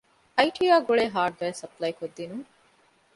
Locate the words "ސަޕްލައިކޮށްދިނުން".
1.61-2.45